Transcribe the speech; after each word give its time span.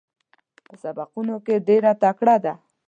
په 0.65 0.73
سبقونو 0.83 1.35
کې 1.45 1.55
ډېره 1.67 1.91
تکړه 2.03 2.35
ده. 2.43 2.53